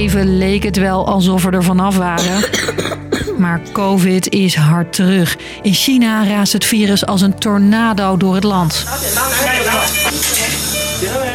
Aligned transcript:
Even 0.00 0.38
leek 0.38 0.62
het 0.62 0.76
wel 0.76 1.06
alsof 1.06 1.42
we 1.42 1.50
er 1.50 1.64
vanaf 1.64 1.96
waren. 1.96 2.44
Maar 3.38 3.60
COVID 3.72 4.28
is 4.28 4.54
hard 4.54 4.92
terug. 4.92 5.36
In 5.62 5.72
China 5.72 6.26
raast 6.26 6.52
het 6.52 6.64
virus 6.64 7.06
als 7.06 7.20
een 7.20 7.38
tornado 7.38 8.16
door 8.16 8.34
het 8.34 8.44
land. 8.44 8.84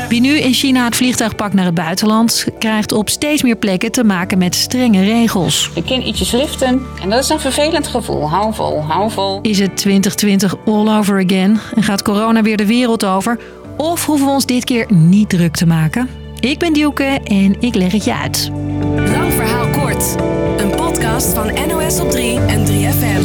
Wie 0.09 0.21
nu 0.21 0.39
in 0.39 0.53
China 0.53 0.85
het 0.85 0.95
vliegtuig 0.95 1.35
pakt 1.35 1.53
naar 1.53 1.65
het 1.65 1.73
buitenland, 1.73 2.45
krijgt 2.59 2.91
op 2.91 3.09
steeds 3.09 3.43
meer 3.43 3.55
plekken 3.55 3.91
te 3.91 4.03
maken 4.03 4.37
met 4.37 4.55
strenge 4.55 5.03
regels. 5.03 5.69
Je 5.75 5.83
kan 5.83 6.01
ietsjes 6.01 6.31
liften 6.31 6.81
en 7.01 7.09
dat 7.09 7.23
is 7.23 7.29
een 7.29 7.39
vervelend 7.39 7.87
gevoel. 7.87 8.29
Hou 8.29 8.53
vol, 8.53 8.83
hou 8.83 9.11
vol. 9.11 9.39
Is 9.41 9.59
het 9.59 9.77
2020 9.77 10.55
all 10.65 10.97
over 10.97 11.23
again 11.23 11.59
en 11.75 11.83
gaat 11.83 12.01
corona 12.01 12.41
weer 12.41 12.57
de 12.57 12.65
wereld 12.65 13.05
over? 13.05 13.39
Of 13.77 14.05
hoeven 14.05 14.25
we 14.25 14.31
ons 14.31 14.45
dit 14.45 14.63
keer 14.63 14.85
niet 14.89 15.29
druk 15.29 15.55
te 15.55 15.65
maken? 15.65 16.24
Ik 16.45 16.59
ben 16.59 16.73
Dielke 16.73 17.19
en 17.23 17.61
ik 17.61 17.75
leg 17.75 17.91
het 17.91 18.03
je 18.03 18.15
uit. 18.15 18.51
Lang 18.95 19.33
verhaal 19.33 19.69
kort. 19.69 20.15
Een 20.57 20.75
podcast 20.75 21.33
van 21.33 21.67
NOS 21.67 21.99
op 21.99 22.11
3 22.11 22.39
en 22.39 22.65
3FM. 22.65 23.23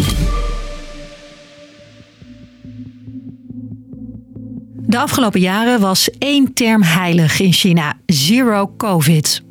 De 4.77 4.99
afgelopen 4.99 5.41
jaren 5.41 5.81
was 5.81 6.11
één 6.19 6.53
term 6.53 6.83
heilig 6.83 7.41
in 7.41 7.53
China: 7.53 7.95
zero 8.07 8.73
COVID. 8.77 9.43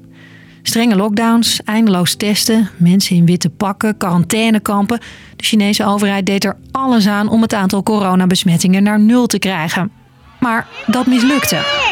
Strenge 0.62 0.96
lockdowns, 0.96 1.62
eindeloos 1.64 2.16
testen, 2.16 2.70
mensen 2.78 3.16
in 3.16 3.26
witte 3.26 3.50
pakken, 3.50 3.98
quarantainekampen. 3.98 5.00
De 5.36 5.44
Chinese 5.44 5.86
overheid 5.86 6.26
deed 6.26 6.44
er 6.46 6.58
alles 6.72 7.08
aan 7.08 7.30
om 7.30 7.42
het 7.42 7.54
aantal 7.54 7.84
coronabesmettingen 7.84 8.84
naar 8.84 9.00
nul 9.00 9.28
te 9.28 9.40
krijgen. 9.40 9.92
Maar 10.40 10.68
dat 10.88 11.06
mislukte. 11.06 11.88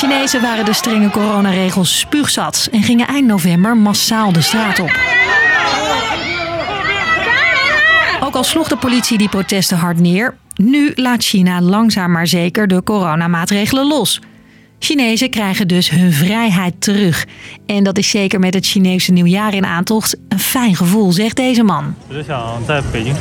Chinezen 0.00 0.40
waren 0.40 0.64
de 0.64 0.72
strenge 0.72 1.10
coronaregels 1.10 1.98
spuugzat 1.98 2.68
en 2.72 2.82
gingen 2.82 3.06
eind 3.06 3.26
november 3.26 3.76
massaal 3.76 4.32
de 4.32 4.40
straat 4.40 4.78
op. 4.80 4.90
Ook 8.20 8.34
al 8.34 8.44
sloeg 8.44 8.68
de 8.68 8.76
politie 8.76 9.18
die 9.18 9.28
protesten 9.28 9.76
hard 9.76 9.98
neer, 9.98 10.36
nu 10.54 10.92
laat 10.94 11.22
China 11.22 11.60
langzaam 11.60 12.12
maar 12.12 12.26
zeker 12.26 12.68
de 12.68 12.82
coronamaatregelen 12.82 13.86
los. 13.86 14.20
Chinezen 14.78 15.30
krijgen 15.30 15.68
dus 15.68 15.90
hun 15.90 16.12
vrijheid 16.12 16.74
terug. 16.78 17.26
En 17.66 17.84
dat 17.84 17.98
is 17.98 18.10
zeker 18.10 18.40
met 18.40 18.54
het 18.54 18.66
Chinese 18.66 19.12
nieuwjaar 19.12 19.54
in 19.54 19.66
aantocht 19.66 20.16
een 20.28 20.38
fijn 20.38 20.76
gevoel, 20.76 21.12
zegt 21.12 21.36
deze 21.36 21.62
man. 21.62 21.94
Ik 22.08 22.26
Beijing 22.90 23.16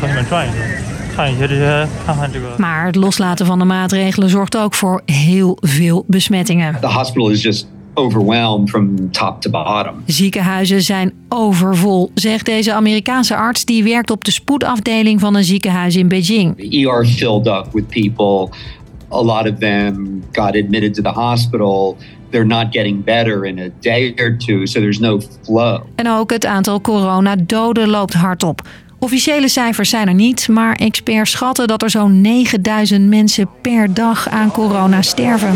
gaan 1.19 1.37
jullie 1.37 1.63
eh, 1.63 1.87
gaan 2.05 2.15
gaan 2.15 2.31
doen. 2.31 2.41
Maar 2.57 2.85
het 2.85 2.95
loslaten 2.95 3.45
van 3.45 3.59
de 3.59 3.65
maatregelen 3.65 4.29
zorgt 4.29 4.57
ook 4.57 4.73
voor 4.73 5.01
heel 5.05 5.57
veel 5.61 6.03
besmettingen. 6.07 6.77
The 6.81 6.87
hospital 6.87 7.29
is 7.29 7.41
just 7.41 7.67
overwhelmed 7.93 8.69
from 8.69 9.11
top 9.11 9.41
to 9.41 9.49
bottom. 9.49 10.03
Ziekenhuizen 10.05 10.81
zijn 10.81 11.13
overvol, 11.29 12.11
zegt 12.13 12.45
deze 12.45 12.73
Amerikaanse 12.73 13.35
arts 13.35 13.65
die 13.65 13.83
werkt 13.83 14.11
op 14.11 14.23
de 14.23 14.31
spoedafdeling 14.31 15.19
van 15.19 15.35
een 15.35 15.43
ziekenhuis 15.43 15.95
in 15.95 16.07
Beijing. 16.07 16.55
The 16.57 16.87
ER 16.87 17.05
filled 17.05 17.47
up 17.47 17.67
with 17.71 17.87
people. 17.87 18.57
A 19.11 19.21
lot 19.21 19.51
of 19.51 19.57
them 19.59 20.23
got 20.31 20.55
admitted 20.55 20.93
to 20.93 21.01
the 21.01 21.19
hospital. 21.19 21.97
They're 22.29 22.45
not 22.45 22.65
getting 22.69 23.03
better 23.03 23.45
in 23.45 23.59
a 23.59 23.69
day 23.79 24.13
or 24.17 24.37
two, 24.37 24.65
so 24.65 24.79
there's 24.79 24.99
no 24.99 25.19
flow. 25.43 25.81
En 25.95 26.09
ook 26.09 26.31
het 26.31 26.45
aantal 26.45 26.81
coronadoden 26.81 27.89
loopt 27.89 28.13
hard 28.13 28.43
op. 28.43 28.61
Officiële 28.99 29.47
cijfers 29.47 29.89
zijn 29.89 30.07
er 30.07 30.13
niet, 30.13 30.47
maar 30.47 30.75
experts 30.75 31.31
schatten 31.31 31.67
dat 31.67 31.81
er 31.81 31.89
zo'n 31.89 32.21
9000 32.21 33.07
mensen 33.07 33.49
per 33.61 33.93
dag 33.93 34.29
aan 34.29 34.51
corona 34.51 35.01
sterven. 35.01 35.53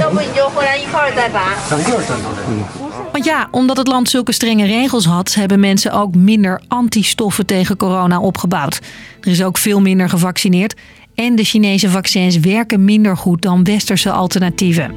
Want 3.12 3.26
ja, 3.26 3.48
omdat 3.52 3.78
het 3.78 3.88
land 3.88 4.10
zulke 4.10 4.32
strenge 4.32 4.66
regels 4.66 5.06
had, 5.06 5.34
hebben 5.34 5.60
mensen 5.60 5.92
ook 5.92 6.16
minder 6.16 6.62
antistoffen 6.68 7.46
tegen 7.46 7.78
corona 7.78 8.20
opgebouwd. 8.20 8.80
Er 9.22 9.32
is 9.32 9.44
ook 9.44 9.58
veel 9.58 9.82
minder 9.82 10.10
gevaccineerd 10.10 10.76
en 11.16 11.36
de 11.36 11.44
Chinese 11.44 11.90
vaccins 11.90 12.40
werken 12.40 12.86
minder 12.86 13.18
goed 13.18 13.42
dan 13.42 13.64
westerse 13.64 14.12
alternatieven. 14.12 14.96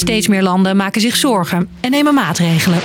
Steeds 0.00 0.28
meer 0.28 0.42
landen 0.42 0.76
maken 0.76 1.00
zich 1.00 1.16
zorgen 1.16 1.68
en 1.80 1.90
nemen 1.90 2.14
maatregelen. 2.14 2.78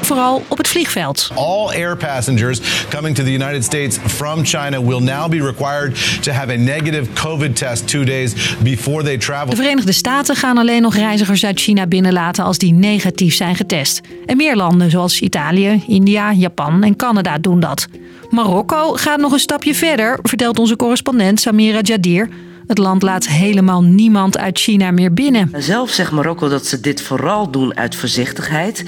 Vooral 0.00 0.44
op 0.48 0.58
het 0.58 0.68
vliegveld. 0.68 1.30
All 1.34 1.66
air 1.66 1.96
passengers 1.96 2.60
coming 2.88 3.14
to 3.14 3.24
the 3.24 3.32
United 3.32 3.64
States 3.64 3.98
from 4.06 4.44
China 4.44 4.82
will 4.82 5.00
now 5.00 5.30
be 5.30 5.36
required 5.36 6.22
to 6.22 6.32
have 6.32 6.52
a 6.52 6.56
negative 6.56 7.12
COVID 7.12 7.56
test 7.56 7.88
two 7.88 8.04
days 8.04 8.56
before 8.58 9.02
they 9.02 9.18
travel. 9.18 9.50
De 9.50 9.56
Verenigde 9.56 9.92
Staten 9.92 10.36
gaan 10.36 10.58
alleen 10.58 10.82
nog 10.82 10.94
reizigers 10.94 11.44
uit 11.44 11.60
China 11.60 11.86
binnenlaten 11.86 12.44
als 12.44 12.58
die 12.58 12.72
negatief 12.72 13.34
zijn 13.34 13.56
getest. 13.56 14.00
En 14.26 14.36
meer 14.36 14.56
landen 14.56 14.90
zoals 14.90 15.20
Italië, 15.20 15.82
India, 15.86 16.32
Japan 16.32 16.82
en 16.82 16.96
Canada 16.96 17.38
doen 17.38 17.60
dat. 17.60 17.86
Marokko 18.30 18.92
gaat 18.92 19.20
nog 19.20 19.32
een 19.32 19.38
stapje 19.38 19.74
verder, 19.74 20.18
vertelt 20.22 20.58
onze 20.58 20.76
correspondent 20.76 21.40
Samira 21.40 21.80
Jadir. 21.82 22.28
Het 22.68 22.78
land 22.78 23.02
laat 23.02 23.28
helemaal 23.28 23.82
niemand 23.82 24.38
uit 24.38 24.58
China 24.58 24.90
meer 24.90 25.12
binnen. 25.12 25.50
Zelf 25.56 25.90
zegt 25.90 26.12
Marokko 26.12 26.48
dat 26.48 26.66
ze 26.66 26.80
dit 26.80 27.02
vooral 27.02 27.50
doen 27.50 27.76
uit 27.76 27.94
voorzichtigheid. 27.94 28.84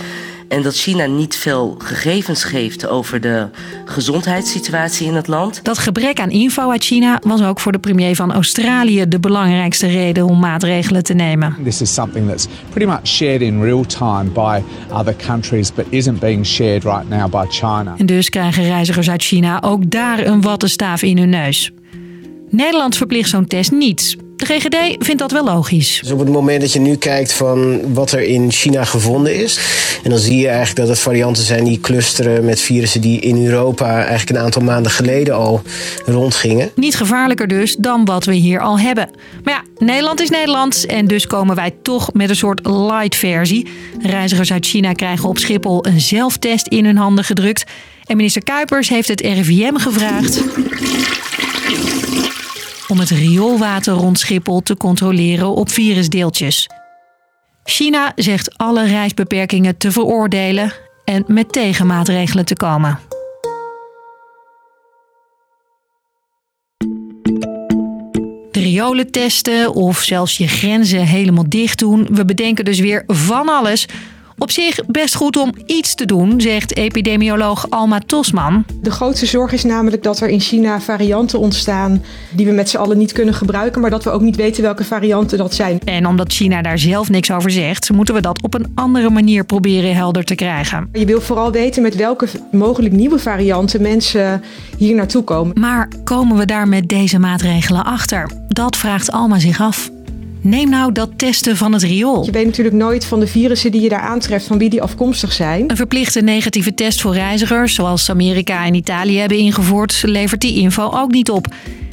En 0.49 0.63
dat 0.63 0.75
China 0.75 1.07
niet 1.07 1.37
veel 1.37 1.75
gegevens 1.79 2.45
geeft 2.45 2.89
over 2.89 3.21
de 3.21 3.49
gezondheidssituatie 3.85 5.07
in 5.07 5.15
het 5.15 5.27
land. 5.27 5.61
Dat 5.63 5.79
gebrek 5.79 6.21
aan 6.21 6.31
info 6.31 6.71
uit 6.71 6.85
China 6.85 7.21
was 7.27 7.43
ook 7.43 7.61
voor 7.61 7.73
de 7.73 7.79
premier 7.79 8.17
van 8.17 8.33
Australië 8.33 9.09
de 9.09 9.21
belangrijkste 9.21 9.87
reden 9.87 10.25
om 10.25 10.39
maatregelen 10.39 11.03
te 11.03 11.15
nemen. 11.15 11.57
This 11.65 11.81
is 11.81 11.95
something 11.95 12.29
that's 12.29 12.47
pretty 12.71 12.91
much 12.91 13.07
shared 13.07 13.41
in 13.41 13.62
real 13.62 13.85
time 13.87 14.31
by 14.31 14.62
other 14.93 15.15
countries, 15.27 15.73
but 15.75 15.85
isn't 15.89 16.21
being 16.21 16.47
shared 16.47 16.85
right 16.85 17.09
now 17.09 17.31
by 17.31 17.45
China. 17.49 17.95
En 17.97 18.07
dus 18.07 18.29
krijgen 18.29 18.62
reizigers 18.62 19.11
uit 19.11 19.23
China 19.23 19.62
ook 19.62 19.91
daar 19.91 20.27
een 20.27 20.41
wattenstaaf 20.41 21.03
in 21.03 21.19
hun 21.19 21.31
neus. 21.31 21.73
Nederland 22.50 22.97
verplicht 22.97 23.31
zo'n 23.31 23.47
test 23.47 23.71
niet. 23.71 24.16
De 24.37 24.47
GGD 24.47 25.05
vindt 25.05 25.19
dat 25.19 25.31
wel 25.31 25.44
logisch. 25.44 25.99
Dus 26.03 26.11
op 26.11 26.19
het 26.19 26.28
moment 26.28 26.61
dat 26.61 26.72
je 26.72 26.81
nu 26.81 26.97
kijkt 26.97 27.33
van 27.33 27.93
wat 27.94 28.12
er 28.12 28.22
in 28.22 28.50
China 28.53 28.84
gevonden 28.84 29.34
is. 29.34 29.59
En 30.03 30.11
dan 30.11 30.19
zie 30.19 30.37
je 30.37 30.47
eigenlijk 30.47 30.77
dat 30.77 30.88
het 30.88 30.99
varianten 30.99 31.43
zijn 31.43 31.65
die 31.65 31.81
clusteren 31.81 32.44
met 32.44 32.61
virussen 32.61 33.00
die 33.00 33.21
in 33.21 33.47
Europa 33.47 33.97
eigenlijk 33.97 34.31
een 34.31 34.44
aantal 34.44 34.62
maanden 34.62 34.93
geleden 34.93 35.34
al 35.34 35.62
rondgingen. 36.06 36.71
Niet 36.75 36.97
gevaarlijker 36.97 37.49
dus 37.49 37.77
dan 37.77 38.05
wat 38.05 38.25
we 38.25 38.34
hier 38.34 38.61
al 38.61 38.78
hebben. 38.78 39.11
Maar 39.44 39.55
ja, 39.55 39.87
Nederland 39.87 40.21
is 40.21 40.31
Nederland 40.31 40.87
en 40.87 41.06
dus 41.06 41.27
komen 41.27 41.56
wij 41.56 41.75
toch 41.82 42.12
met 42.12 42.31
een 42.31 42.37
soort 42.37 42.67
light 42.67 43.17
versie. 43.17 43.67
Reizigers 44.03 44.53
uit 44.53 44.67
China 44.67 44.93
krijgen 44.93 45.28
op 45.28 45.38
Schiphol 45.38 45.87
een 45.87 46.00
zelftest 46.00 46.67
in 46.67 46.84
hun 46.84 46.97
handen 46.97 47.25
gedrukt. 47.25 47.65
En 48.05 48.17
minister 48.17 48.43
Kuipers 48.43 48.88
heeft 48.88 49.09
het 49.09 49.21
RIVM 49.21 49.77
gevraagd 49.77 50.43
om 52.91 52.99
het 52.99 53.11
rioolwater 53.11 53.95
rond 53.95 54.19
Schiphol 54.19 54.61
te 54.61 54.77
controleren 54.77 55.55
op 55.55 55.71
virusdeeltjes. 55.71 56.69
China 57.65 58.12
zegt 58.15 58.59
alle 58.59 58.87
reisbeperkingen 58.87 59.77
te 59.77 59.93
veroordelen 59.93 60.73
en 61.05 61.25
met 61.27 61.53
tegenmaatregelen 61.53 62.45
te 62.45 62.55
komen. 62.55 62.99
De 68.50 68.61
riolen 68.61 69.11
testen 69.11 69.75
of 69.75 69.99
zelfs 69.99 70.37
je 70.37 70.49
grenzen 70.49 71.06
helemaal 71.06 71.49
dicht 71.49 71.79
doen. 71.79 72.06
We 72.11 72.25
bedenken 72.25 72.65
dus 72.65 72.81
weer 72.81 73.05
van 73.06 73.49
alles. 73.49 73.87
Op 74.41 74.51
zich 74.51 74.81
best 74.87 75.15
goed 75.15 75.37
om 75.37 75.53
iets 75.67 75.95
te 75.95 76.06
doen, 76.06 76.41
zegt 76.41 76.77
epidemioloog 76.77 77.71
Alma 77.71 78.01
Tosman. 78.06 78.65
De 78.81 78.91
grootste 78.91 79.27
zorg 79.27 79.53
is 79.53 79.65
namelijk 79.65 80.03
dat 80.03 80.21
er 80.21 80.28
in 80.28 80.41
China 80.41 80.81
varianten 80.81 81.38
ontstaan 81.38 82.03
die 82.31 82.47
we 82.47 82.53
met 82.53 82.69
z'n 82.69 82.76
allen 82.76 82.99
niet 82.99 83.12
kunnen 83.12 83.35
gebruiken, 83.35 83.81
maar 83.81 83.91
dat 83.91 84.05
we 84.05 84.11
ook 84.11 84.20
niet 84.20 84.37
weten 84.37 84.62
welke 84.62 84.85
varianten 84.85 85.38
dat 85.38 85.55
zijn. 85.55 85.79
En 85.85 86.06
omdat 86.06 86.32
China 86.32 86.62
daar 86.62 86.79
zelf 86.79 87.11
niks 87.11 87.31
over 87.31 87.50
zegt, 87.50 87.91
moeten 87.91 88.14
we 88.14 88.20
dat 88.20 88.43
op 88.43 88.55
een 88.55 88.73
andere 88.75 89.11
manier 89.11 89.44
proberen 89.44 89.94
helder 89.94 90.25
te 90.25 90.35
krijgen. 90.35 90.88
Je 90.93 91.05
wil 91.05 91.20
vooral 91.20 91.53
weten 91.53 91.82
met 91.82 91.97
welke 91.97 92.26
mogelijk 92.50 92.94
nieuwe 92.94 93.19
varianten 93.19 93.82
mensen 93.82 94.43
hier 94.76 94.94
naartoe 94.94 95.25
komen. 95.25 95.61
Maar 95.61 95.88
komen 96.05 96.37
we 96.37 96.44
daar 96.44 96.69
met 96.69 96.88
deze 96.88 97.19
maatregelen 97.19 97.85
achter? 97.85 98.31
Dat 98.49 98.76
vraagt 98.76 99.12
Alma 99.12 99.38
zich 99.38 99.61
af. 99.61 99.91
Neem 100.42 100.69
nou 100.69 100.92
dat 100.92 101.10
testen 101.16 101.56
van 101.56 101.72
het 101.72 101.82
riool. 101.82 102.25
Je 102.25 102.31
weet 102.31 102.46
natuurlijk 102.46 102.76
nooit 102.76 103.04
van 103.04 103.20
de 103.20 103.26
virussen 103.26 103.70
die 103.70 103.81
je 103.81 103.88
daar 103.88 104.00
aantreft, 104.00 104.46
van 104.46 104.58
wie 104.58 104.70
die 104.70 104.82
afkomstig 104.82 105.32
zijn. 105.32 105.70
Een 105.70 105.76
verplichte 105.76 106.20
negatieve 106.20 106.75
test 106.75 107.00
voor 107.00 107.14
reizigers, 107.14 107.75
zoals 107.75 108.10
Amerika 108.10 108.64
en 108.64 108.75
Italië 108.75 109.19
hebben 109.19 109.38
ingevoerd, 109.38 110.02
levert 110.06 110.40
die 110.40 110.54
info 110.54 110.90
ook 110.90 111.10
niet 111.10 111.31
op. 111.31 111.46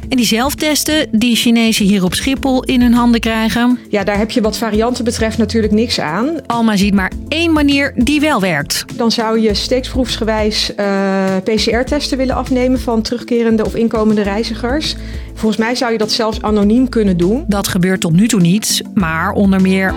En 0.10 0.18
die 0.18 0.26
zelftesten 0.26 1.08
die 1.12 1.36
Chinezen 1.36 1.86
hier 1.86 2.04
op 2.04 2.14
Schiphol 2.14 2.64
in 2.64 2.82
hun 2.82 2.94
handen 2.94 3.20
krijgen. 3.20 3.80
Ja, 3.90 4.04
daar 4.04 4.18
heb 4.18 4.32
je 4.32 4.42
wat 4.42 4.58
varianten 4.58 5.04
betreft 5.04 5.38
natuurlijk 5.38 5.74
niks 5.74 6.00
aan. 6.00 6.46
Alma 6.46 6.76
ziet 6.76 6.94
maar 6.94 7.12
één 7.28 7.54
manier 7.54 7.94
die 7.96 8.20
wel 8.20 8.40
werkt. 8.40 8.86
Dan 8.96 9.12
zou 9.12 9.40
je 9.40 9.54
steeksproefsgewijs 9.54 10.72
uh, 10.80 11.36
PCR-testen 11.44 12.18
willen 12.18 12.36
afnemen 12.36 12.80
van 12.80 13.02
terugkerende 13.02 13.66
of 13.66 13.76
inkomende 13.76 14.22
reizigers. 14.22 14.96
Volgens 15.34 15.58
mij 15.58 15.76
zou 15.76 15.92
je 15.92 15.98
dat 15.98 16.12
zelfs 16.12 16.42
anoniem 16.42 16.90
kunnen 16.90 17.18
doen. 17.18 17.46
Dat 17.48 17.68
gebeurt 17.68 18.02
tot 18.02 18.14
nu 18.14 18.28
toe 18.28 18.42
niet, 18.42 18.82
maar 18.94 19.32
onder 19.32 19.62
meer. 19.62 19.94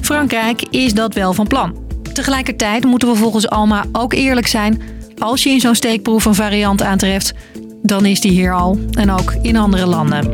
Frankrijk 0.00 0.62
is 0.70 0.94
dat 0.94 1.14
wel 1.14 1.32
van 1.32 1.46
plan. 1.46 1.86
Tegelijkertijd 2.12 2.84
moeten 2.84 3.08
we 3.08 3.14
volgens 3.14 3.48
Alma 3.48 3.84
ook 3.92 4.12
eerlijk 4.12 4.46
zijn. 4.46 4.82
Als 5.18 5.42
je 5.42 5.50
in 5.50 5.60
zo'n 5.60 5.74
steekproef 5.74 6.24
een 6.24 6.34
variant 6.34 6.82
aantreft, 6.82 7.34
dan 7.82 8.06
is 8.06 8.20
die 8.20 8.32
hier 8.32 8.52
al 8.52 8.78
en 8.90 9.10
ook 9.10 9.34
in 9.42 9.56
andere 9.56 9.86
landen. 9.86 10.32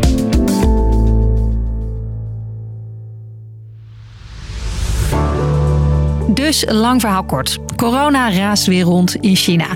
Dus 6.34 6.64
lang 6.68 7.00
verhaal 7.00 7.24
kort. 7.24 7.58
Corona 7.76 8.32
raast 8.32 8.66
weer 8.66 8.82
rond 8.82 9.14
in 9.14 9.36
China. 9.36 9.66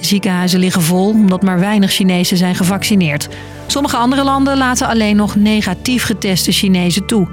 Ziekenhuizen 0.00 0.58
liggen 0.58 0.82
vol 0.82 1.08
omdat 1.08 1.42
maar 1.42 1.58
weinig 1.58 1.90
Chinezen 1.90 2.36
zijn 2.36 2.54
gevaccineerd. 2.54 3.28
Sommige 3.66 3.96
andere 3.96 4.24
landen 4.24 4.56
laten 4.56 4.88
alleen 4.88 5.16
nog 5.16 5.36
negatief 5.36 6.04
geteste 6.04 6.52
Chinezen 6.52 7.06
toe. 7.06 7.28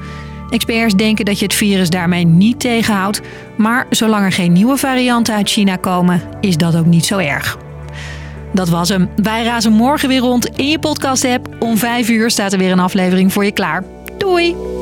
Experts 0.50 0.96
denken 0.96 1.26
dat 1.26 1.40
je 1.40 1.46
het 1.46 1.54
virus 1.54 1.90
daarmee 1.90 2.26
niet 2.26 2.60
tegenhoudt. 2.60 3.22
Maar 3.58 3.86
zolang 3.90 4.26
er 4.26 4.32
geen 4.32 4.54
nieuwe 4.54 4.78
varianten 4.78 5.36
uit 5.36 5.50
China 5.50 5.76
komen, 5.76 6.22
is 6.42 6.58
dat 6.58 6.76
ook 6.76 6.86
niet 6.86 7.06
zo 7.06 7.18
erg. 7.18 7.65
Dat 8.56 8.70
was 8.70 8.90
hem. 8.90 9.10
Wij 9.16 9.44
razen 9.44 9.72
morgen 9.72 10.10
weer 10.10 10.20
rond 10.20 10.46
in 10.46 10.70
je 10.70 10.80
podcast-app. 10.80 11.56
Om 11.60 11.78
5 11.78 12.10
uur 12.10 12.30
staat 12.30 12.54
er 12.54 12.60
weer 12.60 12.72
een 12.72 12.80
aflevering 12.80 13.34
voor 13.34 13.46
je 13.46 13.52
klaar. 13.52 13.84
Doei! 14.18 14.75